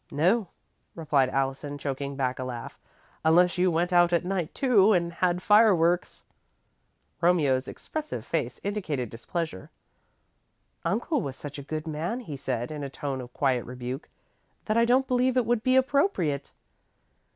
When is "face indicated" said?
8.25-9.11